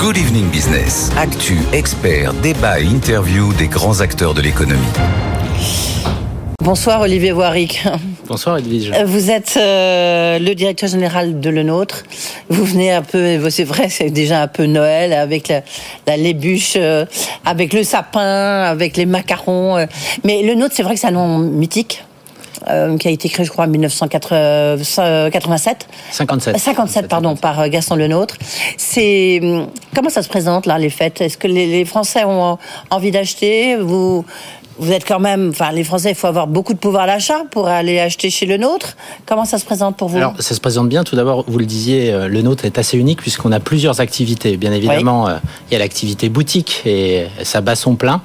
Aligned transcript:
Good 0.00 0.16
Evening 0.16 0.48
Business. 0.50 1.10
Actu, 1.18 1.58
experts, 1.74 2.32
débat 2.42 2.80
et 2.80 2.84
interview 2.84 3.52
des 3.52 3.68
grands 3.68 4.00
acteurs 4.00 4.32
de 4.32 4.40
l'économie. 4.40 4.80
Bonsoir 6.62 7.02
Olivier 7.02 7.32
Voiric. 7.32 7.84
Bonsoir 8.26 8.56
Edwige. 8.58 8.92
Vous 9.04 9.30
êtes 9.30 9.54
euh, 9.58 10.38
le 10.38 10.54
directeur 10.54 10.88
général 10.88 11.40
de 11.40 11.50
Le 11.50 11.62
Nôtre. 11.62 12.04
Vous 12.48 12.64
venez 12.64 12.90
un 12.92 13.02
peu, 13.02 13.50
c'est 13.50 13.64
vrai, 13.64 13.88
c'est 13.90 14.10
déjà 14.10 14.42
un 14.42 14.48
peu 14.48 14.64
Noël 14.64 15.12
avec 15.12 15.48
la, 15.48 15.62
la 16.06 16.16
lébuche, 16.16 16.74
euh, 16.76 17.04
avec 17.44 17.72
le 17.74 17.82
sapin, 17.82 18.62
avec 18.62 18.96
les 18.96 19.06
macarons. 19.06 19.76
euh. 19.76 19.86
Mais 20.24 20.42
Le 20.42 20.54
Nôtre, 20.54 20.74
c'est 20.76 20.82
vrai 20.82 20.94
que 20.94 21.00
c'est 21.00 21.08
un 21.08 21.12
nom 21.12 21.38
mythique. 21.38 22.04
Euh, 22.68 22.96
qui 22.98 23.08
a 23.08 23.10
été 23.10 23.28
créé, 23.28 23.44
je 23.44 23.50
crois, 23.50 23.64
en 23.64 23.68
1987. 23.68 25.88
57. 26.12 26.58
57, 26.58 27.08
pardon, 27.08 27.36
par 27.36 27.60
euh, 27.60 27.68
Gaston 27.68 27.96
Lenôtre. 27.96 28.36
C'est 28.76 29.40
hum, 29.42 29.68
comment 29.94 30.10
ça 30.10 30.22
se 30.22 30.28
présente 30.28 30.66
là 30.66 30.78
les 30.78 30.90
fêtes? 30.90 31.20
Est-ce 31.20 31.38
que 31.38 31.46
les, 31.46 31.66
les 31.66 31.84
Français 31.84 32.24
ont 32.24 32.58
envie 32.90 33.10
d'acheter? 33.10 33.76
Vous 33.76 34.24
vous 34.80 34.92
êtes 34.92 35.06
quand 35.06 35.20
même, 35.20 35.50
enfin 35.50 35.70
les 35.72 35.84
Français, 35.84 36.10
il 36.10 36.14
faut 36.14 36.26
avoir 36.26 36.46
beaucoup 36.46 36.72
de 36.72 36.78
pouvoir 36.78 37.06
d'achat 37.06 37.42
pour 37.50 37.68
aller 37.68 38.00
acheter 38.00 38.30
chez 38.30 38.46
le 38.46 38.56
nôtre. 38.56 38.96
Comment 39.26 39.44
ça 39.44 39.58
se 39.58 39.64
présente 39.64 39.96
pour 39.96 40.08
vous? 40.08 40.16
Alors, 40.16 40.34
ça 40.40 40.54
se 40.54 40.60
présente 40.60 40.88
bien. 40.88 41.04
Tout 41.04 41.16
d'abord, 41.16 41.44
vous 41.46 41.58
le 41.58 41.66
disiez, 41.66 42.12
euh, 42.12 42.28
le 42.28 42.42
nôtre 42.42 42.64
est 42.64 42.78
assez 42.78 42.96
unique 42.96 43.20
puisqu'on 43.20 43.52
a 43.52 43.60
plusieurs 43.60 44.00
activités. 44.00 44.56
Bien 44.56 44.72
évidemment, 44.72 45.28
euh, 45.28 45.36
il 45.68 45.74
y 45.74 45.76
a 45.76 45.78
l'activité 45.78 46.28
boutique 46.30 46.82
et 46.86 47.26
ça 47.42 47.60
bat 47.60 47.76
son 47.76 47.94
plein. 47.94 48.22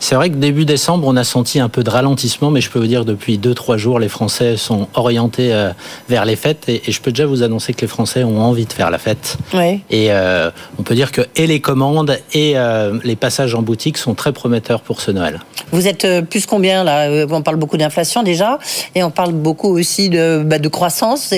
C'est 0.00 0.14
vrai 0.14 0.30
que 0.30 0.36
début 0.36 0.64
décembre, 0.64 1.06
on 1.06 1.16
a 1.16 1.24
senti 1.24 1.60
un 1.60 1.68
peu 1.68 1.84
de 1.84 1.90
ralentissement, 1.90 2.50
mais 2.50 2.60
je 2.60 2.70
peux 2.70 2.78
vous 2.78 2.86
dire 2.86 3.04
depuis 3.04 3.36
deux, 3.38 3.54
trois 3.54 3.76
jours, 3.76 3.98
les 3.98 4.08
Français 4.08 4.56
sont 4.56 4.88
orientés 4.94 5.52
euh, 5.52 5.70
vers 6.08 6.24
les 6.24 6.36
fêtes 6.36 6.68
et, 6.68 6.88
et 6.88 6.92
je 6.92 7.00
peux 7.02 7.12
déjà 7.12 7.26
vous 7.26 7.42
annoncer 7.42 7.74
que 7.74 7.82
les 7.82 7.86
Français 7.86 8.24
ont 8.24 8.40
envie 8.40 8.64
de 8.64 8.72
faire 8.72 8.90
la 8.90 8.98
fête. 8.98 9.36
Oui. 9.52 9.82
Et 9.90 10.10
euh, 10.10 10.50
on 10.78 10.82
peut 10.82 10.94
dire 10.94 11.12
que 11.12 11.22
et 11.36 11.46
les 11.46 11.60
commandes 11.60 12.18
et 12.32 12.52
euh, 12.56 12.98
les 13.04 13.16
passages 13.16 13.54
en 13.54 13.62
boutique 13.62 13.98
sont 13.98 14.14
très 14.14 14.32
prometteurs 14.32 14.80
pour 14.80 15.00
ce 15.02 15.10
Noël. 15.10 15.40
Vous 15.70 15.86
êtes 15.86 15.97
euh, 16.04 16.22
plus 16.22 16.46
combien 16.46 16.84
là 16.84 17.08
Euh, 17.08 17.26
On 17.30 17.42
parle 17.42 17.56
beaucoup 17.56 17.76
d'inflation 17.76 18.22
déjà, 18.22 18.58
et 18.94 19.02
on 19.02 19.10
parle 19.10 19.32
beaucoup 19.32 19.68
aussi 19.78 20.08
de, 20.08 20.42
bah, 20.44 20.58
de 20.58 20.68
croissance. 20.68 21.32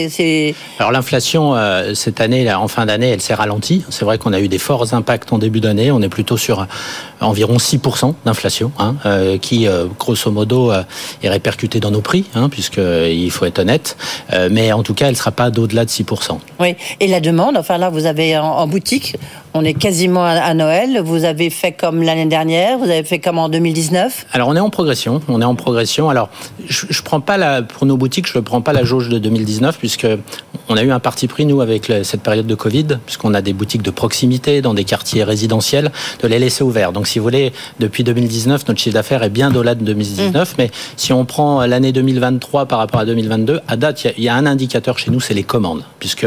Alors 0.78 0.92
l'inflation 0.92 1.54
euh, 1.54 1.94
cette 1.94 2.20
année, 2.20 2.44
là, 2.44 2.60
en 2.60 2.68
fin 2.68 2.86
d'année, 2.86 3.10
elle 3.10 3.20
s'est 3.20 3.34
ralentie. 3.34 3.84
C'est 3.90 4.04
vrai 4.04 4.18
qu'on 4.18 4.32
a 4.32 4.40
eu 4.40 4.48
des 4.48 4.58
forts 4.58 4.94
impacts 4.94 5.32
en 5.32 5.38
début 5.38 5.60
d'année. 5.60 5.90
On 5.90 6.00
est 6.02 6.08
plutôt 6.08 6.36
sur 6.36 6.66
environ 7.20 7.56
6% 7.56 8.14
d'inflation, 8.24 8.72
hein, 8.78 8.96
euh, 9.06 9.38
qui 9.38 9.66
euh, 9.66 9.86
grosso 9.98 10.30
modo 10.30 10.72
est 11.22 11.28
répercutée 11.28 11.80
dans 11.80 11.90
nos 11.90 12.00
prix, 12.00 12.24
hein, 12.34 12.48
puisque 12.48 12.78
euh, 12.78 13.10
il 13.10 13.30
faut 13.30 13.44
être 13.44 13.58
honnête. 13.58 13.96
Mais 14.50 14.72
en 14.72 14.82
tout 14.82 14.94
cas, 14.94 15.08
elle 15.08 15.16
sera 15.16 15.30
pas 15.32 15.50
d'au-delà 15.50 15.84
de 15.84 15.90
6%. 15.90 16.38
Oui, 16.60 16.76
et 17.00 17.06
la 17.08 17.20
demande, 17.20 17.56
enfin 17.56 17.78
là, 17.78 17.90
vous 17.90 18.06
avez 18.06 18.38
en, 18.38 18.44
en 18.44 18.66
boutique, 18.66 19.16
on 19.54 19.64
est 19.64 19.74
quasiment 19.74 20.24
à, 20.24 20.54
Noël, 20.54 21.00
vous 21.04 21.24
avez 21.24 21.50
fait 21.50 21.72
comme 21.72 22.02
l'année 22.02 22.26
dernière, 22.26 22.78
vous 22.78 22.84
avez 22.84 23.02
fait 23.02 23.18
comme 23.18 23.38
en 23.38 23.48
2019. 23.48 24.26
Alors 24.32 24.48
on 24.48 24.56
est 24.56 24.60
en 24.60 24.70
progression, 24.70 25.20
on 25.28 25.40
est 25.40 25.44
en 25.44 25.54
progression. 25.56 26.08
Alors 26.08 26.28
je, 26.68 26.86
je 26.88 27.02
prends 27.02 27.20
pas 27.20 27.36
la 27.36 27.62
pour 27.62 27.86
nos 27.86 27.96
boutiques, 27.96 28.26
je 28.30 28.38
ne 28.38 28.42
prends 28.44 28.60
pas 28.60 28.72
la 28.72 28.84
jauge 28.84 29.08
de 29.08 29.18
2019 29.18 29.78
puisque 29.78 30.06
on 30.68 30.76
a 30.76 30.82
eu 30.84 30.92
un 30.92 31.00
parti 31.00 31.26
pris 31.26 31.46
nous 31.46 31.60
avec 31.60 31.88
le- 31.88 32.04
cette 32.04 32.22
période 32.22 32.46
de 32.46 32.54
Covid 32.54 32.86
puisqu'on 33.06 33.34
a 33.34 33.42
des 33.42 33.52
boutiques 33.52 33.82
de 33.82 33.90
proximité 33.90 34.62
dans 34.62 34.74
des 34.74 34.84
quartiers 34.84 35.24
résidentiels 35.24 35.90
de 36.22 36.28
les 36.28 36.38
laisser 36.38 36.62
ouverts. 36.62 36.92
Donc 36.92 37.08
si 37.08 37.18
vous 37.18 37.24
voulez, 37.24 37.52
depuis 37.80 38.04
2019, 38.04 38.68
notre 38.68 38.80
chiffre 38.80 38.94
d'affaires 38.94 39.22
est 39.24 39.30
bien 39.30 39.50
au-delà 39.54 39.74
de 39.74 39.84
2019. 39.84 40.54
Mais 40.58 40.70
si 40.96 41.12
on 41.12 41.24
prend 41.24 41.66
l'année 41.66 41.92
2023 41.92 42.66
par 42.66 42.78
rapport 42.78 43.00
à 43.00 43.04
2022, 43.04 43.60
à 43.66 43.76
date, 43.76 44.04
il 44.16 44.22
y 44.22 44.26
y, 44.26 44.28
a 44.28 44.34
un 44.34 44.46
indicateur 44.46 44.98
chez 44.98 45.10
nous, 45.10 45.20
c'est 45.20 45.34
les 45.34 45.42
commandes, 45.42 45.82
puisque 45.98 46.26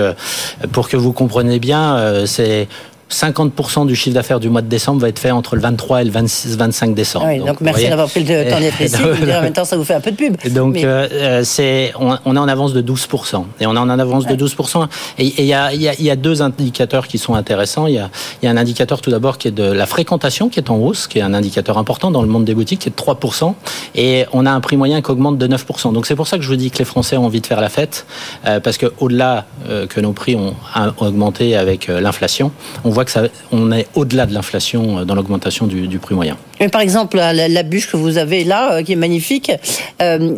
pour 0.73 0.89
que 0.89 0.97
vous 0.97 1.13
compreniez 1.13 1.59
bien, 1.59 1.95
euh, 1.95 2.25
c'est 2.25 2.67
50% 3.13 3.85
du 3.85 3.95
chiffre 3.95 4.15
d'affaires 4.15 4.39
du 4.39 4.49
mois 4.49 4.61
de 4.61 4.67
décembre 4.67 5.01
va 5.01 5.09
être 5.09 5.19
fait 5.19 5.31
entre 5.31 5.55
le 5.55 5.61
23 5.61 6.01
et 6.01 6.05
le 6.05 6.11
26, 6.11 6.57
25 6.57 6.95
décembre. 6.95 7.25
Ah 7.27 7.33
oui, 7.33 7.39
donc, 7.39 7.61
merci 7.61 7.87
d'avoir 7.87 8.09
pris 8.09 8.23
le 8.23 8.49
temps 8.49 8.59
d'être 8.59 8.81
ici. 8.81 8.95
En 8.95 9.41
même 9.41 9.53
temps, 9.53 9.65
ça 9.65 9.77
vous 9.77 9.83
fait 9.83 9.93
un 9.93 10.01
peu 10.01 10.11
de 10.11 10.15
pub. 10.15 10.35
Donc 10.53 10.73
Mais- 10.73 10.85
euh, 10.85 11.07
euh, 11.11 11.41
c'est 11.43 11.93
on, 11.99 12.17
on 12.25 12.35
est 12.35 12.39
en 12.39 12.47
avance 12.47 12.73
de 12.73 12.81
12% 12.81 13.43
et 13.59 13.67
on 13.67 13.75
est 13.75 13.79
en 13.79 13.89
avance 13.89 14.25
de 14.25 14.35
12% 14.35 14.87
et 15.19 15.33
il 15.37 15.45
y 15.45 15.53
a, 15.53 15.73
il 15.73 15.81
y, 15.81 15.87
a, 15.87 15.93
il 15.93 16.03
y 16.05 16.09
a 16.09 16.15
deux 16.15 16.41
indicateurs 16.41 17.07
qui 17.07 17.17
sont 17.17 17.35
intéressants. 17.35 17.87
Il 17.87 17.93
y 17.93 17.99
a, 17.99 18.09
il 18.41 18.45
y 18.45 18.47
a 18.47 18.51
un 18.51 18.57
indicateur 18.57 19.01
tout 19.01 19.11
d'abord 19.11 19.37
qui 19.37 19.47
est 19.47 19.51
de 19.51 19.63
la 19.63 19.85
fréquentation 19.85 20.49
qui 20.49 20.59
est 20.59 20.69
en 20.69 20.77
hausse, 20.77 21.07
qui 21.07 21.19
est 21.19 21.21
un 21.21 21.33
indicateur 21.33 21.77
important 21.77 22.11
dans 22.11 22.21
le 22.21 22.27
monde 22.27 22.45
des 22.45 22.55
boutiques 22.55 22.81
qui 22.81 22.89
est 22.89 22.91
de 22.91 22.95
3% 22.95 23.53
et 23.95 24.25
on 24.33 24.45
a 24.45 24.51
un 24.51 24.59
prix 24.59 24.77
moyen 24.77 25.01
qui 25.01 25.11
augmente 25.11 25.37
de 25.37 25.47
9%. 25.47 25.93
Donc 25.93 26.05
c'est 26.05 26.15
pour 26.15 26.27
ça 26.27 26.37
que 26.37 26.43
je 26.43 26.49
vous 26.49 26.55
dis 26.55 26.71
que 26.71 26.79
les 26.79 26.85
Français 26.85 27.17
ont 27.17 27.25
envie 27.25 27.41
de 27.41 27.47
faire 27.47 27.61
la 27.61 27.69
fête 27.69 28.05
euh, 28.45 28.59
parce 28.59 28.77
que 28.77 28.87
au-delà 28.99 29.45
euh, 29.69 29.87
que 29.87 29.99
nos 29.99 30.13
prix 30.13 30.35
ont, 30.35 30.55
augmenté 30.97 31.55
avec 31.55 31.87
l'inflation, 31.87 32.51
on 32.83 32.89
voit 32.89 33.02
que 33.05 33.11
ça 33.11 33.23
on 33.51 33.71
est 33.71 33.87
au-delà 33.95 34.25
de 34.25 34.33
l'inflation 34.33 34.99
euh, 34.99 35.05
dans 35.05 35.15
l'augmentation 35.15 35.67
du, 35.67 35.87
du 35.87 35.99
prix 35.99 36.15
moyen. 36.15 36.37
Mais 36.59 36.69
par 36.69 36.81
exemple, 36.81 37.17
la, 37.17 37.63
bûche 37.63 37.91
que 37.91 37.97
vous 37.97 38.17
avez 38.17 38.43
là, 38.43 38.73
euh, 38.73 38.83
qui 38.83 38.93
est 38.93 38.97
magnifique, 38.97 39.51
euh, 40.01 40.37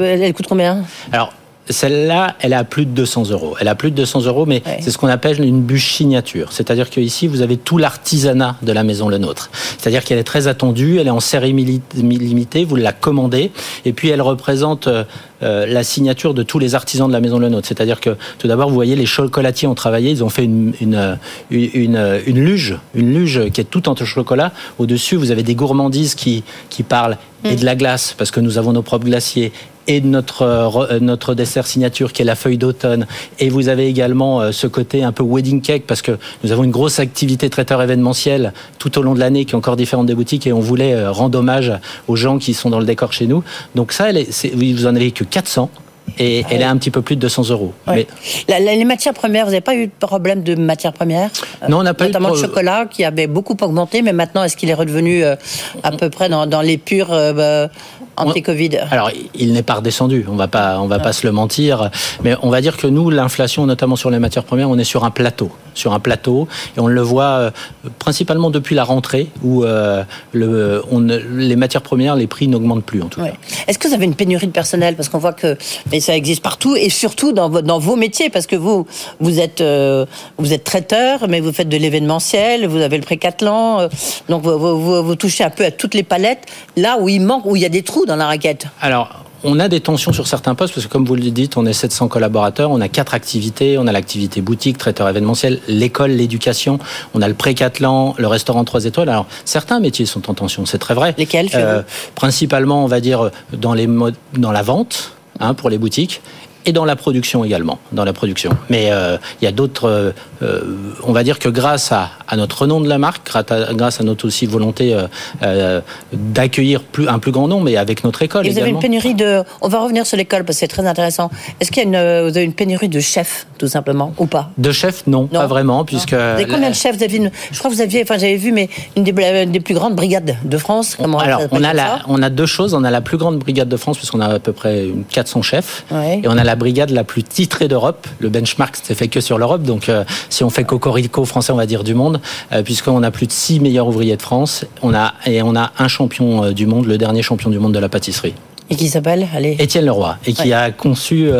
elle 0.00 0.34
coûte 0.34 0.46
combien? 0.48 0.84
Alors, 1.12 1.32
celle-là, 1.70 2.34
elle 2.40 2.52
a 2.54 2.64
plus 2.64 2.86
de 2.86 2.90
200 2.90 3.30
euros. 3.30 3.56
Elle 3.60 3.68
a 3.68 3.74
plus 3.74 3.90
de 3.90 3.96
200 3.96 4.22
euros, 4.26 4.46
mais 4.46 4.62
Ouais. 4.66 4.78
c'est 4.80 4.90
ce 4.90 4.98
qu'on 4.98 5.08
appelle 5.08 5.42
une 5.44 5.62
bûche 5.62 5.92
signature. 5.94 6.52
C'est-à-dire 6.52 6.90
qu'ici, 6.90 7.26
vous 7.26 7.42
avez 7.42 7.56
tout 7.56 7.78
l'artisanat 7.78 8.56
de 8.62 8.72
la 8.72 8.84
maison 8.84 9.08
Le 9.08 9.18
Nôtre. 9.18 9.50
C'est-à-dire 9.78 10.04
qu'elle 10.04 10.18
est 10.18 10.24
très 10.24 10.48
attendue, 10.48 10.98
elle 10.98 11.06
est 11.06 11.10
en 11.10 11.20
série 11.20 11.52
limitée, 11.52 12.64
vous 12.64 12.76
la 12.76 12.92
commandez, 12.92 13.50
et 13.84 13.92
puis 13.92 14.08
elle 14.08 14.22
représente 14.22 14.86
euh, 14.88 15.04
euh, 15.42 15.66
la 15.66 15.84
signature 15.84 16.34
de 16.34 16.42
tous 16.42 16.58
les 16.58 16.74
artisans 16.74 17.06
de 17.08 17.12
la 17.12 17.20
maison 17.20 17.38
Le 17.38 17.48
Nôtre. 17.48 17.68
C'est-à-dire 17.68 18.00
que, 18.00 18.16
tout 18.38 18.48
d'abord, 18.48 18.68
vous 18.68 18.74
voyez, 18.74 18.96
les 18.96 19.06
chocolatiers 19.06 19.68
ont 19.68 19.74
travaillé, 19.74 20.10
ils 20.10 20.24
ont 20.24 20.28
fait 20.28 20.44
une, 20.44 20.72
une, 20.80 21.18
une, 21.50 21.70
une- 21.74 22.20
une 22.26 22.44
luge, 22.44 22.76
une 22.94 23.12
luge 23.14 23.50
qui 23.52 23.60
est 23.60 23.64
toute 23.64 23.88
en 23.88 23.94
chocolat. 23.94 24.52
Au-dessus, 24.78 25.16
vous 25.16 25.30
avez 25.30 25.42
des 25.42 25.54
gourmandises 25.54 26.14
qui, 26.14 26.42
qui 26.70 26.82
parlent 26.82 27.16
et 27.44 27.54
de 27.56 27.64
la 27.64 27.76
glace, 27.76 28.14
parce 28.18 28.30
que 28.32 28.40
nous 28.40 28.58
avons 28.58 28.72
nos 28.72 28.82
propres 28.82 29.04
glaciers, 29.06 29.52
et 29.88 30.00
de 30.00 30.06
notre, 30.06 30.42
euh, 30.42 30.68
euh, 30.92 30.98
notre 31.00 31.34
dessert 31.34 31.66
signature 31.66 32.12
qui 32.12 32.22
est 32.22 32.24
la 32.24 32.36
feuille 32.36 32.58
d'automne. 32.58 33.06
Et 33.40 33.48
vous 33.48 33.68
avez 33.68 33.86
également 33.88 34.40
euh, 34.40 34.52
ce 34.52 34.66
côté 34.66 35.02
un 35.02 35.12
peu 35.12 35.24
wedding 35.24 35.60
cake 35.62 35.84
parce 35.86 36.02
que 36.02 36.12
nous 36.44 36.52
avons 36.52 36.62
une 36.62 36.70
grosse 36.70 37.00
activité 37.00 37.50
traiteur 37.50 37.82
événementiel 37.82 38.52
tout 38.78 38.96
au 38.98 39.02
long 39.02 39.14
de 39.14 39.20
l'année 39.20 39.46
qui 39.46 39.52
est 39.52 39.56
encore 39.56 39.76
différente 39.76 40.06
des 40.06 40.14
boutiques 40.14 40.46
et 40.46 40.52
on 40.52 40.60
voulait 40.60 41.08
rendre 41.08 41.38
hommage 41.38 41.72
aux 42.06 42.16
gens 42.16 42.38
qui 42.38 42.54
sont 42.54 42.70
dans 42.70 42.78
le 42.78 42.84
décor 42.86 43.12
chez 43.12 43.26
nous. 43.26 43.42
Donc 43.74 43.92
ça, 43.92 44.10
elle 44.10 44.18
est- 44.18 44.30
c'est- 44.32 44.52
vous 44.54 44.86
en 44.86 44.94
avez 44.94 45.10
que 45.10 45.24
400 45.24 45.70
et 46.18 46.44
elle 46.50 46.60
est 46.62 46.64
un 46.64 46.76
petit 46.76 46.90
peu 46.90 47.00
plus 47.02 47.16
de 47.16 47.20
200 47.22 47.48
euros. 47.50 47.72
Ouais. 47.86 48.06
Mais 48.48 48.60
Les 48.76 48.84
matières 48.84 49.14
premières, 49.14 49.44
vous 49.44 49.50
n'avez 49.52 49.60
pas 49.62 49.74
eu 49.74 49.86
de 49.86 49.92
problème 50.06 50.42
de 50.42 50.54
matières 50.54 50.92
premières 50.92 51.30
Non, 51.68 51.78
on 51.78 51.82
n'a 51.82 51.94
pas 51.94 52.04
eu 52.04 52.08
de 52.08 52.12
Notamment 52.12 52.34
le 52.34 52.40
chocolat 52.40 52.86
qui 52.90 53.04
avait 53.04 53.26
beaucoup 53.26 53.56
augmenté, 53.60 54.02
mais 54.02 54.12
maintenant, 54.12 54.42
est-ce 54.42 54.56
qu'il 54.56 54.68
est 54.70 54.74
redevenu 54.74 55.22
à 55.24 55.90
peu 55.98 56.10
près 56.10 56.28
dans, 56.28 56.46
dans 56.46 56.60
les 56.62 56.76
purs 56.78 57.12
euh, 57.12 57.32
bah, 57.68 57.72
anti-Covid 58.18 58.70
Alors, 58.90 59.10
il 59.34 59.52
n'est 59.52 59.62
pas 59.62 59.74
redescendu. 59.74 60.26
On 60.28 60.36
va 60.36 60.48
pas, 60.48 60.78
on 60.80 60.86
va 60.86 60.98
pas 60.98 61.12
se 61.12 61.26
le 61.26 61.32
mentir. 61.32 61.90
Mais 62.22 62.34
on 62.42 62.50
va 62.50 62.60
dire 62.60 62.76
que 62.76 62.86
nous, 62.86 63.10
l'inflation, 63.10 63.66
notamment 63.66 63.96
sur 63.96 64.10
les 64.10 64.18
matières 64.18 64.44
premières, 64.44 64.68
on 64.70 64.78
est 64.78 64.84
sur 64.84 65.04
un 65.04 65.10
plateau, 65.10 65.50
sur 65.74 65.92
un 65.92 66.00
plateau, 66.00 66.48
et 66.76 66.80
on 66.80 66.86
le 66.86 67.00
voit 67.00 67.24
euh, 67.24 67.50
principalement 67.98 68.50
depuis 68.50 68.74
la 68.74 68.84
rentrée 68.84 69.28
où 69.42 69.64
euh, 69.64 70.02
le, 70.32 70.82
on, 70.90 71.00
ne- 71.00 71.16
les 71.18 71.56
matières 71.56 71.82
premières, 71.82 72.16
les 72.16 72.26
prix 72.26 72.48
n'augmentent 72.48 72.84
plus 72.84 73.02
en 73.02 73.06
tout 73.08 73.20
Ouais. 73.20 73.30
cas. 73.30 73.36
Est-ce 73.66 73.78
que 73.78 73.88
vous 73.88 73.94
avez 73.94 74.04
une 74.04 74.14
pénurie 74.14 74.46
de 74.46 74.52
personnel? 74.52 74.96
Parce 74.96 75.08
qu'on 75.08 75.18
voit 75.18 75.32
que 75.32 75.56
mais 75.92 76.00
ça 76.00 76.14
existe 76.16 76.42
partout 76.42 76.76
et 76.76 76.88
surtout 76.90 77.32
dans, 77.32 77.48
vos- 77.48 77.62
dans 77.62 77.78
vos 77.78 77.96
métiers, 77.96 78.30
parce 78.30 78.46
que 78.46 78.56
vous, 78.56 78.86
vous 79.20 79.40
êtes, 79.40 79.60
euh, 79.60 80.06
vous 80.38 80.52
êtes 80.52 80.64
traiteur, 80.64 81.28
mais 81.28 81.40
vous 81.40 81.52
faites 81.52 81.68
de 81.68 81.76
l'événementiel, 81.76 82.66
vous 82.66 82.78
avez 82.80 82.96
le 82.96 83.02
précathlon, 83.02 83.80
euh, 83.80 83.88
donc 84.28 84.42
vous, 84.42 84.58
vous- 84.58 84.80
vous- 84.80 85.02
vous 85.02 85.14
touchez 85.16 85.44
un 85.44 85.50
peu 85.50 85.64
à 85.64 85.70
toutes 85.70 85.94
les 85.94 86.02
palettes, 86.02 86.46
là 86.76 86.96
où 87.00 87.08
il 87.08 87.20
manque, 87.20 87.44
où 87.46 87.56
il 87.56 87.62
y 87.62 87.66
a 87.66 87.68
des 87.68 87.82
trous 87.82 88.04
dans 88.08 88.16
la 88.16 88.26
raquette. 88.26 88.66
Alors, 88.80 89.24
on 89.44 89.60
a 89.60 89.68
des 89.68 89.80
tensions 89.80 90.12
sur 90.12 90.26
certains 90.26 90.56
postes 90.56 90.74
parce 90.74 90.86
que, 90.86 90.90
comme 90.92 91.04
vous 91.04 91.14
le 91.14 91.30
dites, 91.30 91.56
on 91.56 91.64
est 91.66 91.72
700 91.72 92.08
collaborateurs, 92.08 92.72
on 92.72 92.80
a 92.80 92.88
quatre 92.88 93.14
activités. 93.14 93.78
On 93.78 93.86
a 93.86 93.92
l'activité 93.92 94.40
boutique, 94.40 94.78
traiteur 94.78 95.08
événementiel, 95.08 95.60
l'école, 95.68 96.10
l'éducation. 96.10 96.80
On 97.14 97.22
a 97.22 97.28
le 97.28 97.34
précathlon, 97.34 98.14
le 98.18 98.26
restaurant 98.26 98.64
3 98.64 98.86
étoiles. 98.86 99.08
Alors, 99.10 99.26
certains 99.44 99.78
métiers 99.78 100.06
sont 100.06 100.28
en 100.28 100.34
tension, 100.34 100.66
c'est 100.66 100.78
très 100.78 100.94
vrai. 100.94 101.14
Lesquels, 101.18 101.50
Euh, 101.54 101.82
Principalement, 102.16 102.82
on 102.82 102.88
va 102.88 103.00
dire, 103.00 103.30
dans, 103.52 103.74
les 103.74 103.86
dans 104.32 104.50
la 104.52 104.62
vente, 104.62 105.12
hein, 105.38 105.54
pour 105.54 105.70
les 105.70 105.78
boutiques. 105.78 106.20
Et 106.68 106.72
dans 106.72 106.84
la 106.84 106.96
production 106.96 107.44
également, 107.44 107.78
dans 107.92 108.04
la 108.04 108.12
production. 108.12 108.50
Mais 108.68 108.88
euh, 108.90 109.16
il 109.40 109.46
y 109.46 109.48
a 109.48 109.52
d'autres. 109.52 109.88
euh, 109.88 110.10
euh, 110.42 110.60
on 111.02 111.12
va 111.12 111.22
dire 111.24 111.38
que 111.38 111.48
grâce 111.48 111.90
à, 111.92 112.10
à 112.28 112.36
notre 112.36 112.66
nom 112.66 112.80
de 112.82 112.88
la 112.88 112.98
marque, 112.98 113.26
grâce 113.74 114.00
à, 114.00 114.04
notre 114.04 114.26
aussi 114.26 114.44
volonté 114.46 114.94
euh, 115.42 115.80
d'accueillir 116.12 116.82
plus, 116.82 117.08
un 117.08 117.18
plus 117.18 117.32
grand 117.32 117.48
nombre, 117.48 117.68
et 117.68 117.76
avec 117.76 118.04
notre 118.04 118.22
école 118.22 118.46
Et 118.46 118.50
vous 118.50 118.58
avez 118.58 118.70
une 118.70 118.78
pénurie 118.78 119.14
de. 119.14 119.42
On 119.62 119.68
va 119.68 119.80
revenir 119.80 120.06
sur 120.06 120.16
l'école 120.16 120.44
parce 120.44 120.56
que 120.56 120.60
c'est 120.60 120.68
très 120.68 120.86
intéressant. 120.86 121.30
Est-ce 121.58 121.70
qu'il 121.70 121.82
y 121.82 121.86
a 121.86 121.88
une, 121.88 122.28
vous 122.28 122.36
avez 122.36 122.44
une 122.44 122.52
pénurie 122.52 122.88
de 122.88 123.00
chefs, 123.00 123.46
tout 123.56 123.68
simplement, 123.68 124.12
ou 124.18 124.26
pas? 124.26 124.50
De 124.58 124.70
chefs, 124.72 125.06
non, 125.06 125.26
pas 125.26 125.46
vraiment, 125.46 125.84
puisque. 125.84 126.12
Vous 126.12 126.18
avez 126.20 126.46
combien 126.46 126.70
de 126.70 126.74
chefs? 126.74 126.96
Vous 126.98 127.02
avez 127.02 127.16
une, 127.16 127.30
Je 127.50 127.58
crois 127.58 127.70
que 127.70 127.76
vous 127.76 127.82
aviez, 127.82 128.02
enfin 128.02 128.18
j'avais 128.18 128.36
vu, 128.36 128.52
mais 128.52 128.68
une 128.96 129.04
des, 129.04 129.14
une 129.42 129.50
des 129.52 129.60
plus 129.60 129.74
grandes 129.74 129.94
brigades 129.96 130.36
de 130.44 130.58
France. 130.58 130.96
Comment 131.00 131.18
Alors, 131.18 131.40
on 131.40 131.44
a, 131.44 131.48
comme 131.48 131.62
la, 131.62 131.74
ça? 131.74 131.98
on 132.08 132.22
a 132.22 132.30
deux 132.30 132.46
choses. 132.46 132.74
On 132.74 132.84
a 132.84 132.90
la 132.90 133.00
plus 133.00 133.16
grande 133.16 133.38
brigade 133.38 133.68
de 133.68 133.76
France, 133.76 133.96
puisqu'on 133.96 134.20
a 134.20 134.34
à 134.34 134.38
peu 134.38 134.52
près 134.52 134.86
une 134.86 135.04
400 135.04 135.42
chefs. 135.42 135.84
Ouais. 135.90 136.20
Et 136.22 136.28
on 136.28 136.36
a 136.36 136.44
la 136.44 136.56
brigade 136.58 136.90
la 136.90 137.04
plus 137.04 137.22
titrée 137.22 137.68
d'Europe. 137.68 138.06
Le 138.18 138.28
benchmark, 138.28 138.76
c'est 138.82 138.94
fait 138.94 139.08
que 139.08 139.20
sur 139.20 139.38
l'Europe. 139.38 139.62
Donc, 139.62 139.90
si 140.28 140.44
on 140.44 140.50
fait 140.50 140.64
cocorico 140.64 141.24
français, 141.24 141.52
on 141.52 141.56
va 141.56 141.66
dire 141.66 141.84
du 141.84 141.94
monde, 141.94 142.20
puisqu'on 142.64 143.02
a 143.02 143.10
plus 143.10 143.26
de 143.26 143.32
six 143.32 143.60
meilleurs 143.60 143.88
ouvriers 143.88 144.16
de 144.16 144.22
France. 144.22 144.66
On 144.82 144.92
a, 144.94 145.14
et 145.24 145.40
on 145.42 145.56
a 145.56 145.72
un 145.78 145.88
champion 145.88 146.52
du 146.52 146.66
monde, 146.66 146.86
le 146.86 146.98
dernier 146.98 147.22
champion 147.22 147.48
du 147.48 147.58
monde 147.58 147.72
de 147.72 147.78
la 147.78 147.88
pâtisserie. 147.88 148.34
Et 148.70 148.76
qui 148.76 148.88
s'appelle? 148.88 149.26
Allez. 149.34 149.56
Étienne 149.58 149.86
Leroy. 149.86 150.18
Et 150.26 150.34
qui 150.34 150.52
a 150.52 150.70
conçu 150.70 151.30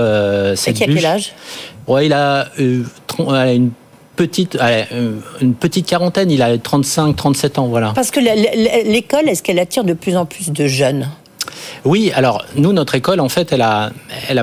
cette 0.55 0.69
Et 0.69 0.73
qui 0.73 0.85
a 0.85 0.87
quel 0.87 1.07
âge? 1.07 1.35
Ouais, 1.87 2.07
Il 2.07 2.13
a 2.15 2.47
une 2.57 3.71
petite, 4.17 4.59
une 5.41 5.55
petite 5.55 5.87
quarantaine, 5.87 6.31
il 6.31 6.43
a 6.43 6.57
35, 6.57 7.15
37 7.15 7.59
ans, 7.59 7.67
voilà. 7.69 7.93
Parce 7.95 8.11
que 8.11 8.21
l'école, 8.21 9.29
est-ce 9.29 9.43
qu'elle 9.43 9.59
attire 9.59 9.85
de 9.85 9.93
plus 9.93 10.17
en 10.17 10.27
plus 10.27 10.51
de 10.51 10.67
jeunes? 10.67 11.09
Oui, 11.85 12.13
alors 12.15 12.45
nous, 12.57 12.73
notre 12.73 12.95
école, 12.95 13.21
en 13.21 13.29
fait, 13.29 13.53
elle 13.53 13.63
a, 13.63 13.91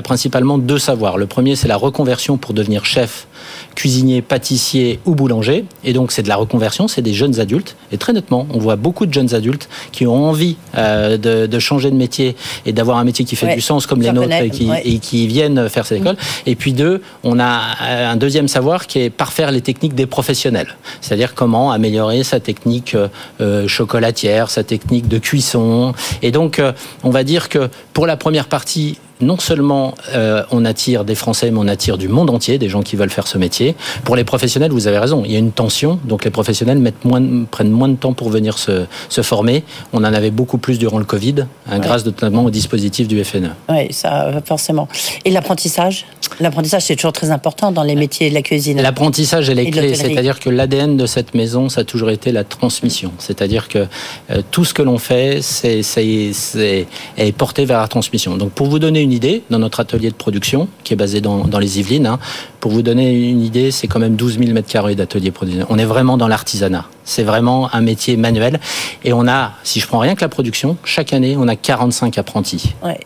principalement 0.02 0.58
deux 0.58 0.78
savoirs. 0.78 1.18
Le 1.18 1.26
premier, 1.26 1.56
c'est 1.56 1.68
la 1.68 1.76
reconversion 1.76 2.36
pour 2.36 2.54
devenir 2.54 2.84
chef, 2.84 3.26
cuisinier, 3.74 4.22
pâtissier 4.22 5.00
ou 5.04 5.14
boulanger. 5.14 5.64
Et 5.84 5.92
donc, 5.92 6.12
c'est 6.12 6.22
de 6.22 6.28
la 6.28 6.36
reconversion, 6.36 6.88
c'est 6.88 7.02
des 7.02 7.14
jeunes 7.14 7.40
adultes. 7.40 7.76
Et 7.92 7.98
très 7.98 8.12
nettement, 8.12 8.46
on 8.52 8.58
voit 8.58 8.76
beaucoup 8.76 9.06
de 9.06 9.12
jeunes 9.12 9.34
adultes 9.34 9.68
qui 9.92 10.06
ont 10.06 10.28
envie 10.28 10.56
euh, 10.76 11.16
de, 11.16 11.58
changer 11.58 11.90
de 11.90 11.96
métier 11.96 12.36
et 12.64 12.72
d'avoir 12.72 12.98
un 12.98 13.04
métier 13.04 13.24
qui 13.24 13.36
fait 13.36 13.54
du 13.54 13.60
sens 13.60 13.86
comme 13.86 14.02
les 14.02 14.12
nôtres 14.12 14.32
et 14.32 14.50
qui, 14.50 14.70
et 14.84 14.98
qui, 14.98 15.26
viennent 15.26 15.68
faire 15.68 15.86
cette 15.86 16.00
école. 16.00 16.16
Et 16.46 16.54
puis 16.54 16.72
deux, 16.72 17.02
on 17.24 17.40
a 17.40 17.60
euh, 17.82 18.12
un 18.12 18.16
deuxième 18.16 18.48
savoir 18.48 18.86
qui 18.86 19.00
est 19.00 19.10
parfaire 19.10 19.50
les 19.50 19.60
techniques 19.60 19.94
des 19.94 20.06
professionnels. 20.06 20.76
C'est-à-dire 21.00 21.34
comment 21.34 21.72
améliorer 21.72 22.22
sa 22.22 22.40
technique 22.40 22.96
euh, 23.40 23.68
chocolatière, 23.68 24.50
sa 24.50 24.62
technique 24.62 25.08
de 25.08 25.18
cuisson. 25.18 25.94
Et 26.22 26.30
donc, 26.30 26.60
on 27.02 27.10
va 27.10 27.24
dire 27.24 27.48
que 27.48 27.68
pour 27.92 28.06
la 28.06 28.16
première 28.16 28.46
partie, 28.46 28.98
non 29.20 29.38
seulement 29.38 29.94
euh, 30.14 30.42
on 30.50 30.64
attire 30.64 31.04
des 31.04 31.14
Français, 31.14 31.50
mais 31.50 31.58
on 31.58 31.68
attire 31.68 31.98
du 31.98 32.08
monde 32.08 32.30
entier, 32.30 32.58
des 32.58 32.68
gens 32.68 32.82
qui 32.82 32.96
veulent 32.96 33.10
faire 33.10 33.26
ce 33.26 33.38
métier. 33.38 33.74
Pour 34.04 34.16
les 34.16 34.24
professionnels, 34.24 34.70
vous 34.70 34.86
avez 34.86 34.98
raison, 34.98 35.22
il 35.24 35.32
y 35.32 35.36
a 35.36 35.38
une 35.38 35.52
tension, 35.52 35.98
donc 36.04 36.24
les 36.24 36.30
professionnels 36.30 36.78
mettent 36.78 37.04
moins, 37.04 37.44
prennent 37.50 37.70
moins 37.70 37.88
de 37.88 37.96
temps 37.96 38.12
pour 38.12 38.30
venir 38.30 38.58
se, 38.58 38.84
se, 39.08 39.22
former. 39.22 39.64
On 39.92 39.98
en 39.98 40.04
avait 40.04 40.30
beaucoup 40.30 40.58
plus 40.58 40.78
durant 40.78 40.98
le 40.98 41.04
Covid, 41.04 41.46
hein, 41.70 41.78
grâce 41.78 42.04
notamment 42.04 42.44
au 42.44 42.50
dispositif 42.50 43.08
du 43.08 43.22
FNE. 43.24 43.50
Oui, 43.68 43.92
ça, 43.92 44.30
forcément. 44.44 44.88
Et 45.24 45.30
l'apprentissage? 45.30 46.06
L'apprentissage, 46.40 46.82
c'est 46.82 46.96
toujours 46.96 47.12
très 47.12 47.30
important 47.30 47.72
dans 47.72 47.82
les 47.82 47.94
métiers 47.94 48.28
de 48.28 48.34
la 48.34 48.42
cuisine. 48.42 48.80
L'apprentissage, 48.82 49.48
elle 49.48 49.58
est 49.58 49.70
clé, 49.70 49.94
c'est-à-dire 49.94 50.38
que 50.38 50.50
l'ADN 50.50 50.96
de 50.96 51.06
cette 51.06 51.34
maison, 51.34 51.68
ça 51.68 51.80
a 51.80 51.84
toujours 51.84 52.10
été 52.10 52.32
la 52.32 52.44
transmission. 52.44 53.12
C'est-à-dire 53.18 53.68
que 53.68 53.86
euh, 54.30 54.42
tout 54.50 54.64
ce 54.64 54.74
que 54.74 54.82
l'on 54.82 54.98
fait, 54.98 55.40
c'est, 55.42 55.82
c'est, 55.82 56.86
est 57.16 57.32
porté 57.32 57.64
vers 57.64 57.80
la 57.80 57.88
transmission. 57.88 58.36
Donc 58.36 58.50
pour 58.50 58.66
vous 58.66 58.78
donner 58.78 59.05
une 59.06 59.12
idée, 59.12 59.42
dans 59.50 59.58
notre 59.58 59.80
atelier 59.80 60.10
de 60.10 60.14
production, 60.14 60.68
qui 60.84 60.92
est 60.92 60.96
basé 60.96 61.20
dans, 61.20 61.58
les 61.58 61.78
Yvelines, 61.78 62.06
hein, 62.06 62.18
pour 62.60 62.72
vous 62.72 62.82
donner 62.82 63.30
une 63.30 63.40
idée, 63.40 63.70
c'est 63.70 63.86
quand 63.86 64.00
même 64.00 64.16
12 64.16 64.38
000 64.38 64.52
mètres 64.52 64.68
carrés 64.68 64.94
d'atelier 64.94 65.30
production. 65.30 65.66
On 65.70 65.78
est 65.78 65.84
vraiment 65.84 66.16
dans 66.16 66.28
l'artisanat. 66.28 66.86
C'est 67.04 67.22
vraiment 67.22 67.72
un 67.74 67.80
métier 67.80 68.16
manuel. 68.16 68.60
Et 69.04 69.12
on 69.12 69.26
a, 69.28 69.52
si 69.62 69.80
je 69.80 69.86
prends 69.86 70.00
rien 70.00 70.14
que 70.14 70.20
la 70.20 70.28
production, 70.28 70.76
chaque 70.84 71.12
année, 71.12 71.36
on 71.38 71.48
a 71.48 71.56
45 71.56 72.18
apprentis. 72.18 72.74
Ouais. 72.84 72.98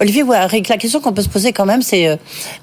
Olivier, 0.00 0.24
la 0.24 0.48
question 0.48 1.00
qu'on 1.00 1.12
peut 1.12 1.22
se 1.22 1.28
poser 1.28 1.52
quand 1.52 1.66
même, 1.66 1.82
c'est 1.82 2.08
euh, 2.08 2.16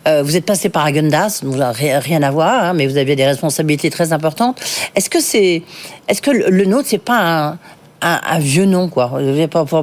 euh, 0.08 0.24
vous 0.24 0.36
êtes 0.36 0.46
passé 0.46 0.70
par 0.70 0.86
Agendas, 0.86 1.42
vous 1.44 1.58
n'avez 1.58 1.98
rien 1.98 2.22
à 2.24 2.32
voir, 2.32 2.64
hein, 2.64 2.74
mais 2.74 2.88
vous 2.88 2.98
avez 2.98 3.16
des 3.16 3.26
responsabilités 3.26 3.90
très 3.90 4.12
importantes. 4.12 4.60
Est-ce 4.96 5.10
que 5.10 5.22
c'est, 5.22 5.64
est-ce 6.10 6.22
que 6.22 6.32
le 6.32 6.66
nôtre, 6.66 6.88
c'est 6.90 6.98
pas 6.98 7.20
un, 7.22 7.58
un, 8.06 8.40
vieux 8.40 8.66
nom, 8.66 8.88
quoi. 8.88 9.12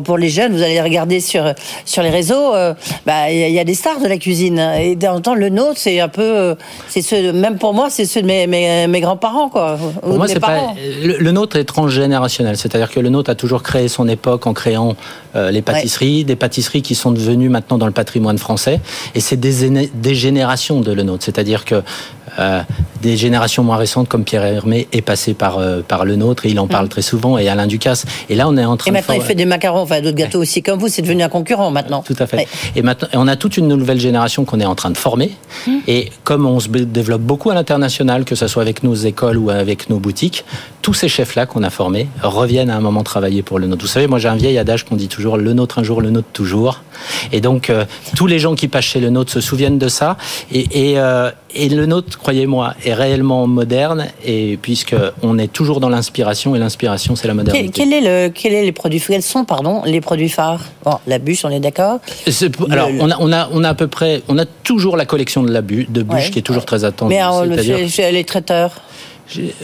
Pour, 0.04 0.18
les 0.18 0.28
jeunes, 0.28 0.52
vous 0.52 0.62
allez 0.62 0.80
regarder 0.80 1.20
sur 1.20 1.52
sur 1.84 2.02
les 2.02 2.10
réseaux, 2.10 2.54
euh, 2.54 2.74
bah 3.04 3.30
il 3.30 3.50
y, 3.50 3.58
a 3.58 3.64
des 3.64 3.74
stars 3.74 4.00
de 4.00 4.06
la 4.06 4.16
cuisine. 4.16 4.58
Et 4.58 4.94
le 4.94 5.20
temps, 5.20 5.34
le 5.34 5.48
nôtre, 5.48 5.76
c'est 5.76 6.00
un 6.00 6.08
peu, 6.08 6.22
euh, 6.22 6.54
c'est 6.88 7.02
ceux, 7.02 7.32
même 7.32 7.58
pour 7.58 7.74
moi, 7.74 7.88
c'est 7.90 8.04
ceux 8.04 8.22
de 8.22 8.26
mes, 8.26 8.46
mes, 8.46 9.00
grands-parents, 9.00 9.48
quoi. 9.48 9.78
Pour 10.00 10.16
moi, 10.16 10.28
c'est 10.28 10.40
pas 10.40 10.72
le, 11.02 11.30
nôtre 11.32 11.56
est 11.56 11.64
transgénérationnel, 11.64 12.56
c'est-à-dire 12.56 12.90
que 12.90 13.00
le 13.00 13.08
nôtre 13.08 13.30
a 13.30 13.34
toujours 13.34 13.62
créé 13.62 13.88
son 13.88 14.08
époque 14.08 14.46
en 14.46 14.52
créant 14.52 14.96
euh, 15.34 15.50
les 15.50 15.62
pâtisseries, 15.62 16.24
des 16.24 16.36
pâtisseries 16.36 16.82
qui 16.82 16.94
sont 16.94 17.10
devenues 17.10 17.48
maintenant 17.48 17.78
dans 17.78 17.86
le 17.86 17.92
patrimoine 17.92 18.38
français, 18.38 18.80
et 19.14 19.20
c'est 19.20 19.36
des, 19.36 19.88
des 19.94 20.14
générations 20.14 20.80
de 20.80 20.92
le 20.92 21.02
nôtre, 21.02 21.24
c'est-à-dire 21.24 21.64
que 21.64 21.82
euh, 22.38 22.60
des 23.02 23.16
générations 23.16 23.64
moins 23.64 23.76
récentes 23.76 24.08
comme 24.08 24.24
Pierre 24.24 24.44
Hermé 24.44 24.86
est 24.92 25.02
passé 25.02 25.34
par, 25.34 25.58
euh, 25.58 25.82
par 25.86 26.04
le 26.04 26.16
nôtre 26.16 26.46
et 26.46 26.50
il 26.50 26.60
en 26.60 26.68
parle 26.68 26.86
mm. 26.86 26.90
très 26.90 27.02
souvent 27.02 27.36
et 27.36 27.48
Alain 27.48 27.66
Ducasse. 27.66 28.06
Et 28.30 28.36
là, 28.36 28.48
on 28.48 28.56
est 28.56 28.64
en 28.64 28.76
train 28.76 28.90
Et 28.90 28.92
maintenant, 28.92 29.14
il 29.16 29.22
fait 29.22 29.34
des 29.34 29.44
macarons, 29.44 29.80
enfin 29.80 30.00
d'autres 30.00 30.16
gâteaux 30.16 30.40
aussi 30.40 30.62
comme 30.62 30.78
vous, 30.78 30.88
c'est 30.88 31.02
devenu 31.02 31.22
un 31.22 31.28
concurrent 31.28 31.70
maintenant. 31.70 32.02
Tout 32.02 32.16
à 32.18 32.26
fait. 32.26 32.46
Et 32.76 32.82
maintenant, 32.82 33.08
on 33.14 33.26
a 33.28 33.36
toute 33.36 33.56
une 33.56 33.66
nouvelle 33.66 33.98
génération 33.98 34.44
qu'on 34.44 34.60
est 34.60 34.64
en 34.64 34.76
train 34.76 34.90
de 34.90 34.96
former. 34.96 35.32
Mm. 35.66 35.70
Et 35.88 36.10
comme 36.22 36.46
on 36.46 36.60
se 36.60 36.68
développe 36.68 37.22
beaucoup 37.22 37.50
à 37.50 37.54
l'international, 37.54 38.24
que 38.24 38.36
ce 38.36 38.46
soit 38.46 38.62
avec 38.62 38.84
nos 38.84 38.94
écoles 38.94 39.36
ou 39.36 39.50
avec 39.50 39.90
nos 39.90 39.98
boutiques, 39.98 40.44
tous 40.80 40.94
ces 40.94 41.08
chefs-là 41.08 41.46
qu'on 41.46 41.64
a 41.64 41.70
formés 41.70 42.08
reviennent 42.22 42.70
à 42.70 42.76
un 42.76 42.80
moment 42.80 43.02
travailler 43.02 43.42
pour 43.42 43.58
le 43.58 43.66
nôtre. 43.66 43.82
Vous 43.82 43.88
savez, 43.88 44.06
moi 44.06 44.20
j'ai 44.20 44.28
un 44.28 44.36
vieil 44.36 44.58
adage 44.58 44.84
qu'on 44.84 44.96
dit 44.96 45.08
toujours 45.08 45.36
le 45.36 45.52
nôtre 45.52 45.80
un 45.80 45.82
jour, 45.82 46.00
le 46.00 46.10
nôtre 46.10 46.28
toujours. 46.32 46.82
Et 47.32 47.40
donc, 47.40 47.68
euh, 47.68 47.84
tous 48.16 48.26
les 48.26 48.38
gens 48.38 48.54
qui 48.54 48.68
passent 48.68 48.84
chez 48.84 49.00
le 49.00 49.10
nôtre 49.10 49.32
se 49.32 49.40
souviennent 49.40 49.78
de 49.78 49.88
ça. 49.88 50.16
Et, 50.52 50.92
et, 50.92 50.98
et 51.54 51.68
le 51.68 51.86
nôtre, 51.86 52.18
croyez-moi, 52.18 52.74
est 52.84 52.91
réellement 52.94 53.46
moderne, 53.46 54.06
et 54.24 54.58
puisque 54.60 54.94
on 55.22 55.38
est 55.38 55.52
toujours 55.52 55.80
dans 55.80 55.88
l'inspiration, 55.88 56.54
et 56.54 56.58
l'inspiration, 56.58 57.16
c'est 57.16 57.28
la 57.28 57.34
modernité. 57.34 57.70
Quel, 57.72 57.92
est 57.92 58.00
le, 58.00 58.28
quel 58.30 58.52
est 58.52 58.64
les 58.64 58.72
produits, 58.72 59.00
quels 59.00 59.22
sont, 59.22 59.44
pardon, 59.44 59.82
les 59.84 60.00
produits 60.00 60.28
phares? 60.28 60.64
Bon, 60.84 60.98
la 61.06 61.18
bûche, 61.18 61.44
on 61.44 61.50
est 61.50 61.60
d'accord? 61.60 62.00
Alors, 62.70 62.90
on 63.00 63.10
a, 63.10 63.16
on 63.18 63.32
a, 63.32 63.48
on 63.52 63.64
a 63.64 63.68
à 63.70 63.74
peu 63.74 63.88
près, 63.88 64.22
on 64.28 64.38
a 64.38 64.44
toujours 64.44 64.96
la 64.96 65.04
collection 65.06 65.42
de 65.42 65.50
la 65.50 65.62
bûche, 65.62 65.90
de 65.90 66.02
bûche 66.02 66.30
qui 66.30 66.38
est 66.38 66.42
toujours 66.42 66.64
très 66.64 66.84
attendue. 66.84 67.14
Mais 67.14 67.20
alors, 67.20 67.44
les 67.44 68.24
traiteurs? 68.24 68.80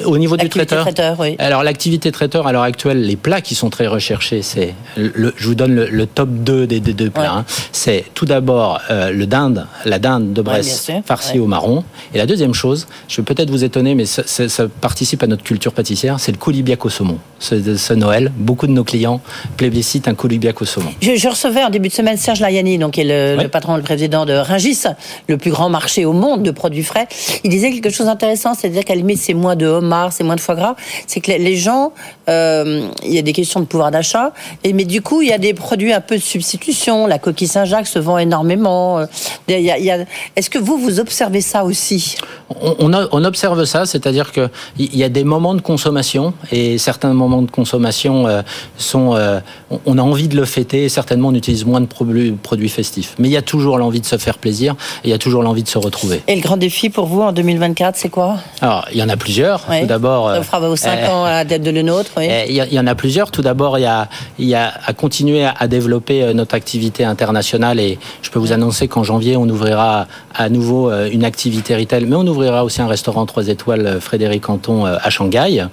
Au 0.04 0.18
niveau 0.18 0.36
du 0.36 0.48
traiteur, 0.48 0.86
Alors 1.38 1.62
l'activité 1.62 2.12
traiteur 2.12 2.46
à 2.46 2.52
l'heure 2.52 2.62
actuelle, 2.62 3.02
les 3.02 3.16
plats 3.16 3.40
qui 3.40 3.54
sont 3.54 3.70
très 3.70 3.86
recherchés, 3.86 4.42
c'est 4.42 4.74
le, 4.96 5.34
je 5.36 5.46
vous 5.46 5.54
donne 5.54 5.74
le, 5.74 6.06
top 6.06 6.28
2 6.30 6.66
des, 6.66 6.80
deux 6.80 7.10
plats. 7.10 7.32
Hein. 7.32 7.44
C'est 7.72 8.04
tout 8.14 8.26
d'abord 8.26 8.80
euh, 8.90 9.10
le 9.10 9.26
dinde, 9.26 9.66
la 9.84 9.98
dinde 9.98 10.32
de 10.32 10.42
Bresse 10.42 10.90
farcie 11.04 11.38
au 11.38 11.46
marron. 11.46 11.84
Et 12.14 12.18
la 12.18 12.26
deuxième 12.26 12.54
chose, 12.54 12.86
je 13.08 13.20
vais 13.20 13.24
peut-être 13.24 13.50
vous 13.50 13.64
étonner, 13.64 13.94
mais 13.94 14.06
ça, 14.06 14.22
participe 14.80 15.22
à 15.22 15.26
notre 15.26 15.42
culture 15.42 15.72
pâtissière, 15.72 16.20
c'est 16.20 16.32
le 16.32 16.38
coulibiac 16.38 16.84
au 16.84 16.88
saumon. 16.88 17.18
Ce, 17.38 17.94
Noël, 17.94 18.32
beaucoup 18.36 18.66
de 18.66 18.72
nos 18.72 18.84
clients 18.84 19.20
plébiscitent 19.56 20.08
un 20.08 20.14
coulibiac 20.14 20.60
au 20.60 20.64
saumon. 20.64 20.90
Je, 21.00 21.28
recevais 21.28 21.62
en 21.62 21.70
début 21.70 21.88
de 21.88 21.92
semaine 21.92 22.16
Serge 22.16 22.40
Layani, 22.40 22.78
donc 22.78 22.94
qui 22.94 23.02
est 23.02 23.36
le, 23.36 23.48
patron, 23.48 23.76
le 23.76 23.82
président 23.82 24.26
de 24.26 24.32
Ringis, 24.32 24.84
le 25.28 25.36
plus 25.36 25.50
grand 25.50 25.68
marché 25.68 26.04
au 26.04 26.12
monde 26.12 26.42
de 26.42 26.50
produits 26.50 26.82
frais. 26.82 27.06
Il 27.44 27.50
disait 27.50 27.70
quelque 27.70 27.90
chose 27.90 28.06
d'intéressant, 28.06 28.54
c'est-à-dire 28.54 28.84
qu'à 28.84 28.94
la 28.94 29.00
limite 29.00 29.18
c'est 29.18 29.34
moins 29.34 29.56
de 29.56 29.66
homard, 29.66 30.12
c'est 30.12 30.24
moins 30.24 30.36
de 30.36 30.40
foie 30.40 30.56
gras. 30.56 30.74
C'est 31.06 31.20
que 31.20 31.30
les 31.30 31.56
gens, 31.56 31.92
euh, 32.28 32.88
il 33.04 33.14
y 33.14 33.18
a 33.18 33.22
des 33.22 33.32
questions 33.32 33.60
de 33.60 33.66
pouvoir 33.66 33.90
d'achat, 33.90 34.32
et 34.64 34.72
mais 34.72 34.84
du 34.84 35.02
coup, 35.02 35.22
il 35.22 35.28
y 35.28 35.32
a 35.32 35.38
des 35.38 35.54
produits 35.54 35.92
un 35.92 36.00
peu 36.00 36.16
de 36.16 36.22
substitution. 36.22 37.06
La 37.06 37.18
coquille 37.18 37.48
Saint-Jacques 37.48 37.86
se 37.86 37.98
vend 37.98 38.18
énormément. 38.18 39.00
Est-ce 39.48 40.50
que 40.50 40.58
vous, 40.58 40.78
vous 40.78 41.00
observez 41.00 41.40
ça 41.40 41.64
aussi? 41.64 42.16
On, 42.60 42.92
on, 43.12 43.24
observe 43.24 43.64
ça, 43.64 43.86
c'est-à-dire 43.86 44.32
qu'il 44.32 44.48
y 44.78 45.04
a 45.04 45.08
des 45.08 45.24
moments 45.24 45.54
de 45.54 45.60
consommation, 45.60 46.32
et 46.50 46.78
certains 46.78 47.12
moments 47.12 47.27
de 47.42 47.50
consommation 47.50 48.26
euh, 48.26 48.42
sont... 48.76 49.18
on 49.86 49.98
a 49.98 50.02
envie 50.02 50.28
de 50.28 50.36
le 50.36 50.44
fêter, 50.44 50.84
et 50.84 50.88
certainement 50.88 51.28
on 51.28 51.34
utilise 51.34 51.64
moins 51.64 51.80
de 51.80 51.86
produits 51.86 52.68
festifs. 52.68 53.14
Mais 53.18 53.28
il 53.28 53.32
y 53.32 53.36
a 53.36 53.42
toujours 53.42 53.78
l'envie 53.78 54.00
de 54.00 54.06
se 54.06 54.16
faire 54.16 54.38
plaisir, 54.38 54.74
et 55.04 55.08
il 55.08 55.10
y 55.10 55.14
a 55.14 55.18
toujours 55.18 55.42
l'envie 55.42 55.62
de 55.62 55.68
se 55.68 55.78
retrouver. 55.78 56.22
Et 56.26 56.34
le 56.34 56.42
grand 56.42 56.56
défi 56.56 56.90
pour 56.90 57.06
vous 57.06 57.22
en 57.22 57.32
2024, 57.32 57.96
c'est 57.96 58.08
quoi? 58.08 58.36
Alors, 58.60 58.86
il 58.92 58.98
y 58.98 59.02
en 59.02 59.08
a 59.08 59.16
plusieurs. 59.16 59.64
Tout 59.64 59.86
d'abord. 59.86 60.30
Ça 60.30 60.42
fera 60.42 60.60
vos 60.60 60.76
5 60.76 61.08
ans 61.08 61.24
à 61.24 61.30
la 61.30 61.44
tête 61.44 61.62
de 61.62 61.70
le 61.70 61.82
nôtre. 61.82 62.12
Il 62.20 62.54
y, 62.54 62.80
en 62.80 62.86
a 62.86 62.94
plusieurs. 62.94 63.30
Tout 63.30 63.42
d'abord, 63.42 63.78
il 63.78 63.82
y 63.82 63.86
a, 63.86 64.08
il 64.38 64.46
y 64.46 64.54
a 64.54 64.72
à 64.86 64.92
continuer 64.92 65.44
à, 65.44 65.68
développer 65.68 66.22
euh, 66.22 66.32
notre 66.32 66.54
activité 66.54 67.04
internationale 67.04 67.80
et 67.80 67.98
je 68.22 68.30
peux 68.30 68.38
vous 68.38 68.52
annoncer 68.52 68.88
qu'en 68.88 69.04
janvier, 69.04 69.36
on 69.36 69.48
ouvrira 69.48 70.06
à 70.34 70.48
nouveau 70.48 70.90
euh, 70.90 71.08
une 71.10 71.24
activité 71.24 71.76
retail, 71.76 72.06
mais 72.06 72.16
on 72.16 72.26
ouvrira 72.26 72.64
aussi 72.64 72.80
un 72.80 72.86
restaurant 72.86 73.26
3 73.26 73.48
étoiles 73.48 73.86
euh, 73.86 74.00
Frédéric 74.00 74.48
Anton 74.48 74.84
à 74.84 75.10
Shanghai. 75.10 75.66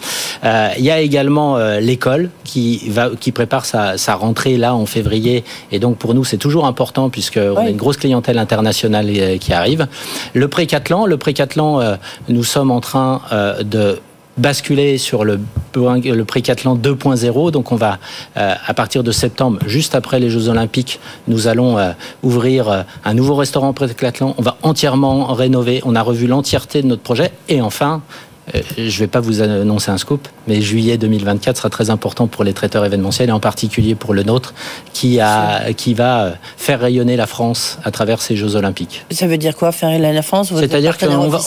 il 0.77 0.83
y 0.83 0.91
a 0.91 0.99
également 0.99 1.44
l'école 1.79 2.29
qui, 2.43 2.89
va, 2.89 3.09
qui 3.19 3.31
prépare 3.31 3.65
sa, 3.65 3.97
sa, 3.97 4.15
rentrée 4.15 4.57
là 4.57 4.75
en 4.75 4.85
février 4.85 5.43
et 5.71 5.79
donc 5.79 5.97
pour 5.97 6.13
nous, 6.13 6.23
c'est 6.23 6.37
toujours 6.37 6.65
important 6.65 7.09
puisqu'on 7.09 7.57
a 7.57 7.69
une 7.69 7.77
grosse 7.77 7.97
clientèle 7.97 8.37
internationale 8.37 9.07
qui 9.39 9.53
arrive. 9.53 9.87
Le 10.33 10.47
Précathlon, 10.47 11.05
le 11.05 11.17
Précathlon, 11.17 11.97
nous 12.29 12.43
sommes 12.43 12.71
en 12.71 12.81
train 12.81 13.21
de 13.61 13.99
basculer 14.37 14.97
sur 14.97 15.23
le, 15.23 15.39
le 15.75 16.23
Précathlon 16.23 16.75
2.0. 16.75 17.51
Donc 17.51 17.71
on 17.71 17.75
va, 17.75 17.99
euh, 18.37 18.53
à 18.65 18.73
partir 18.73 19.03
de 19.03 19.11
septembre, 19.11 19.59
juste 19.65 19.95
après 19.95 20.19
les 20.19 20.29
Jeux 20.29 20.49
Olympiques, 20.49 20.99
nous 21.27 21.47
allons 21.47 21.77
euh, 21.77 21.91
ouvrir 22.23 22.69
euh, 22.69 22.81
un 23.03 23.13
nouveau 23.13 23.35
restaurant 23.35 23.73
Précathlon. 23.73 24.35
On 24.37 24.41
va 24.41 24.57
entièrement 24.61 25.33
rénover. 25.33 25.81
On 25.85 25.95
a 25.95 26.01
revu 26.01 26.27
l'entièreté 26.27 26.81
de 26.81 26.87
notre 26.87 27.01
projet. 27.01 27.31
Et 27.47 27.61
enfin, 27.61 27.95
euh, 27.95 28.34
je 28.53 28.83
ne 28.83 28.89
vais 28.89 29.07
pas 29.07 29.19
vous 29.19 29.41
annoncer 29.41 29.91
un 29.91 29.97
scoop, 29.97 30.27
mais 30.47 30.61
juillet 30.61 30.97
2024 30.97 31.57
sera 31.57 31.69
très 31.69 31.89
important 31.89 32.27
pour 32.27 32.43
les 32.43 32.53
traiteurs 32.53 32.85
événementiels 32.85 33.29
et 33.29 33.31
en 33.31 33.39
particulier 33.39 33.95
pour 33.95 34.13
le 34.13 34.23
nôtre, 34.23 34.53
qui, 34.93 35.19
a, 35.19 35.73
qui 35.73 35.93
va 35.93 36.33
faire 36.57 36.79
rayonner 36.79 37.15
la 37.15 37.27
France 37.27 37.79
à 37.83 37.91
travers 37.91 38.21
ces 38.21 38.35
Jeux 38.35 38.55
Olympiques. 38.55 39.05
Ça 39.11 39.27
veut 39.27 39.37
dire 39.37 39.55
quoi, 39.55 39.71
faire 39.71 39.89
rayonner 39.89 40.13
la 40.13 40.21
France 40.21 40.53
C'est-à-dire 40.55 40.97
qu'on 40.97 41.27
va, 41.27 41.39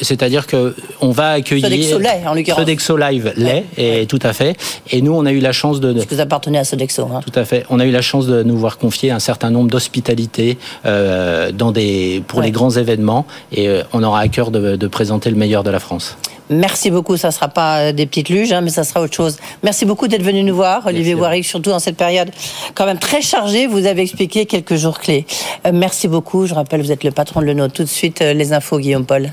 c'est-à-dire 0.00 0.46
que 0.46 0.74
on 1.00 1.10
va 1.10 1.32
accueillir 1.32 1.68
Sodexo 1.68 1.98
Lait, 1.98 2.22
en 2.26 2.34
l'occurrence. 2.34 2.60
Sodexo 2.60 2.96
Live 2.96 3.32
lait, 3.36 3.64
et 3.76 4.06
tout 4.06 4.18
à 4.22 4.32
fait. 4.32 4.56
Et 4.90 5.02
nous, 5.02 5.12
on 5.12 5.26
a 5.26 5.32
eu 5.32 5.40
la 5.40 5.52
chance 5.52 5.80
de. 5.80 5.92
Parce 5.92 6.06
que 6.06 6.14
vous 6.14 6.20
appartenez 6.20 6.58
à 6.58 6.64
Sodexo. 6.64 7.08
Hein. 7.12 7.20
Tout 7.24 7.38
à 7.38 7.44
fait. 7.44 7.64
On 7.70 7.80
a 7.80 7.86
eu 7.86 7.90
la 7.90 8.02
chance 8.02 8.26
de 8.26 8.42
nous 8.42 8.56
voir 8.56 8.78
confier 8.78 9.10
un 9.10 9.18
certain 9.18 9.50
nombre 9.50 9.70
d'hospitalités 9.70 10.58
euh, 10.86 11.52
dans 11.52 11.72
des 11.72 12.22
pour 12.26 12.42
les 12.42 12.50
grands 12.50 12.70
événements, 12.70 13.26
et 13.52 13.68
euh, 13.68 13.82
on 13.92 14.02
aura 14.02 14.20
à 14.20 14.28
cœur 14.28 14.50
de, 14.50 14.76
de 14.76 14.86
présenter 14.86 15.30
le 15.30 15.36
meilleur 15.36 15.62
de 15.62 15.70
la 15.70 15.80
France. 15.80 16.16
Merci 16.50 16.90
beaucoup. 16.90 17.16
Ça 17.16 17.28
ne 17.28 17.32
sera 17.32 17.48
pas 17.48 17.92
des 17.92 18.06
petites 18.06 18.28
luges, 18.28 18.52
hein, 18.52 18.60
mais 18.60 18.70
ça 18.70 18.84
sera 18.84 19.00
autre 19.00 19.14
chose. 19.14 19.38
Merci 19.62 19.84
beaucoup 19.84 20.08
d'être 20.08 20.22
venu 20.22 20.42
nous 20.42 20.54
voir, 20.54 20.84
Olivier 20.86 21.14
Warwick, 21.14 21.44
surtout 21.44 21.70
dans 21.70 21.78
cette 21.78 21.96
période 21.96 22.30
quand 22.74 22.86
même 22.86 22.98
très 22.98 23.22
chargée. 23.22 23.66
Vous 23.66 23.86
avez 23.86 24.02
expliqué 24.02 24.46
quelques 24.46 24.74
jours 24.74 24.98
clés. 24.98 25.26
Euh, 25.66 25.70
merci 25.72 26.08
beaucoup. 26.08 26.46
Je 26.46 26.54
rappelle, 26.54 26.82
vous 26.82 26.92
êtes 26.92 27.04
le 27.04 27.12
patron 27.12 27.40
de 27.40 27.46
Le 27.46 27.54
Nôtre. 27.54 27.74
Tout 27.74 27.84
de 27.84 27.88
suite, 27.88 28.20
euh, 28.20 28.34
les 28.34 28.52
infos, 28.52 28.78
Guillaume 28.78 29.06
Paul. 29.06 29.30